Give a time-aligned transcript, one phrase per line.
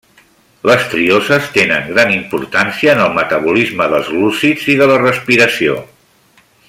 [0.69, 5.79] Les trioses tenen gran importància en el metabolisme dels glúcids i de la respiració.